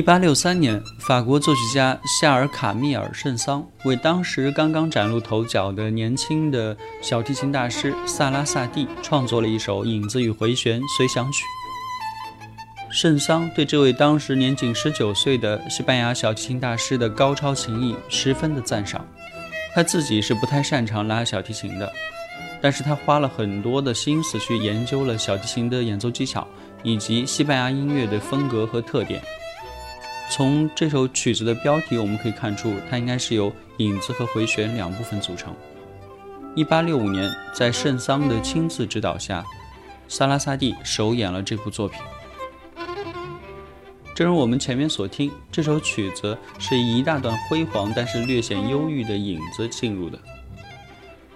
[0.00, 11.44] 一八六三年，法国作曲家夏尔·卡密尔·圣桑为当时刚刚崭露头角的年轻的小提琴大师萨拉萨蒂创作了一首《影子与回旋随想曲》。
[12.90, 19.06] 圣桑对这位当时年仅十九岁的西班牙小提琴大师的高超琴艺十分的赞赏。
[19.74, 21.92] 他自己是不太擅长拉小提琴的，
[22.62, 26.48] 但是他花了很多的心思去研究了小提琴的演奏技巧
[26.82, 29.20] 以及西班牙音乐的风格和特点。
[30.30, 35.52] 从这首曲子的标题，我们可以看出，它应该是由影子和回旋两部分组成。
[36.54, 39.44] 一八六五年，在圣桑的亲自指导下，
[40.06, 42.00] 萨拉萨蒂首演了这部作品。
[44.14, 50.18] 正如我们前面所听，这首曲子是以一大段辉煌但是略显忧郁的影子进入的，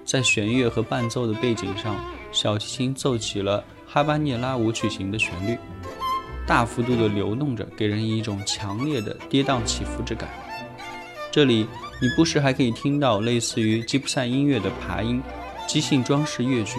[0.05, 1.97] 在弦乐和伴奏的背景上，
[2.31, 5.59] 小提琴奏起了哈巴涅拉舞曲型的旋律。
[6.47, 10.29] 大幅度的流动着，给人一种强烈的跌宕起伏之感。
[11.31, 11.67] 这里，
[12.01, 15.23] 你不时还可以听到类似于吉普赛音乐的爬音，
[15.67, 16.79] 即兴装饰乐句。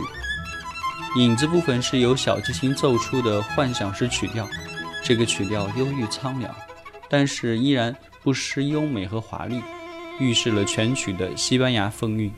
[1.18, 4.48] 影子部分是由小提琴奏出的幻想式曲调，
[5.04, 6.54] 这个曲调忧郁苍凉，
[7.10, 9.62] 但是依然不失优美和华丽，
[10.20, 12.32] 预示了全曲的西班牙风韵。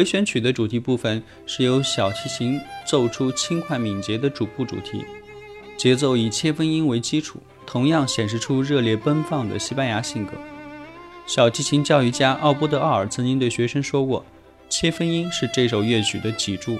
[0.00, 5.04] 回旋曲的主题部分是由小提琴奏出轻快敏捷的主部主题，
[5.76, 10.32] 节奏以切分音为基础，同样显示出热烈奔放的西班牙性格。
[11.26, 14.24] 小提琴教育家奥波德奥尔曾经对学生说过
[14.70, 16.78] ：“切分音是这首乐曲的脊柱。”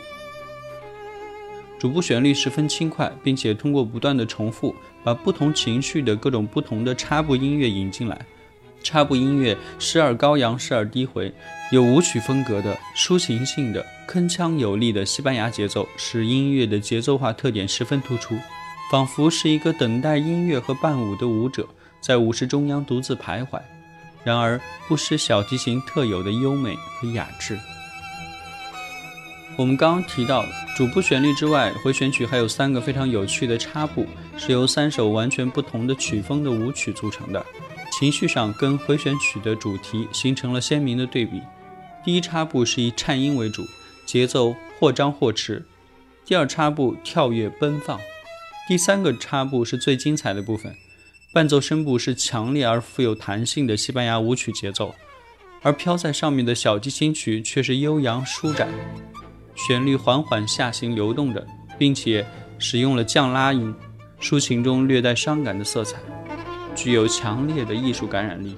[1.78, 4.74] 主部旋律十分轻快，并且通过不断的重复，
[5.04, 8.18] 把不同情绪的各种不同的插部音乐引进来。
[8.82, 11.32] 插部音乐时而高扬，时而低回，
[11.70, 18.36] 有舞曲风格的、抒情性的、铿锵有力的西班牙节奏，使音乐的节奏化特点十分突出，
[18.90, 21.66] 仿佛是一个等待音乐和伴舞的舞者，
[22.00, 23.60] 在舞池中央独自徘徊。
[24.22, 27.58] 然而不失小提琴特有的优美和雅致。
[29.56, 30.44] 我们刚刚提到，
[30.76, 34.06] 主部旋律之外，回旋曲还有三个非常有趣的插步，
[34.36, 37.44] 是由三首完全不同的曲风的舞曲组成的，
[38.00, 41.42] 情绪上跟回旋曲的主题形成了鲜明的对比。
[42.02, 43.62] 第一插步是以颤音为主，
[44.06, 45.62] 节奏或张或弛；
[46.24, 47.98] 第二插步跳跃奔放；
[48.66, 50.74] 第三个插步是最精彩的部分，
[51.34, 54.94] 伴奏声部是强烈而富有弹性的西班牙舞曲节奏，
[55.60, 58.70] 而飘在上面的小提琴曲却是悠扬舒展。
[59.54, 61.46] 旋律缓缓下行流动着，
[61.78, 62.26] 并且
[62.58, 63.74] 使用了降拉音，
[64.18, 65.98] 抒情中略带伤感的色彩，
[66.74, 68.56] 具有强烈的艺术感染力。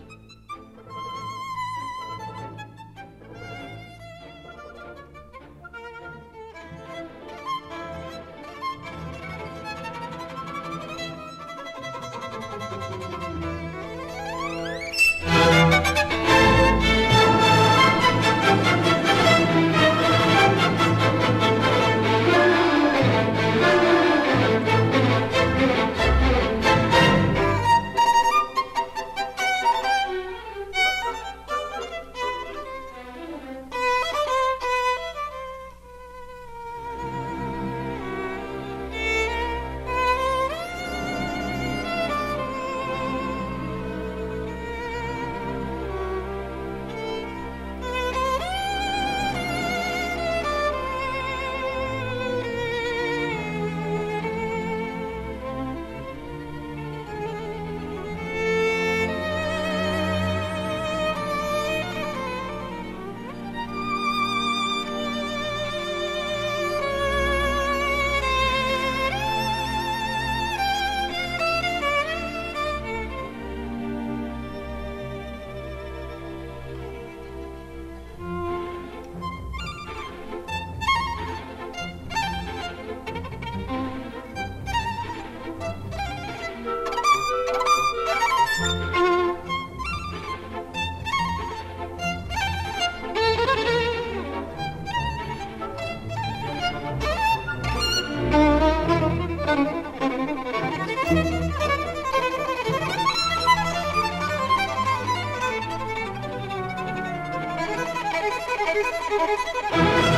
[108.32, 110.12] Música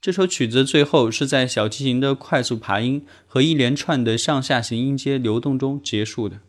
[0.00, 6.40] 这首曲子最后是在小提琴的快速爬音和一连串的上下行音阶流动中结束的，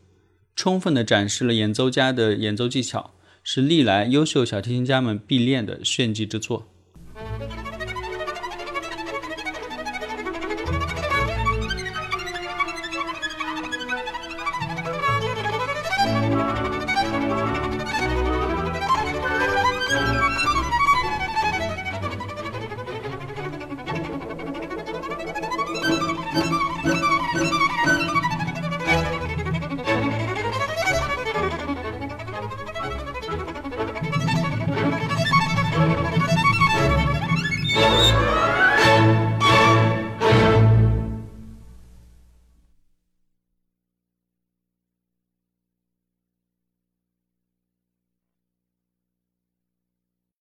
[0.55, 3.13] 充分的展示了演奏家的演奏技巧，
[3.43, 6.70] 是历来优秀小提琴家们必练的炫技之作。